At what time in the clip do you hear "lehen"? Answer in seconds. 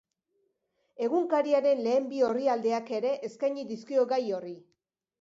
1.89-2.09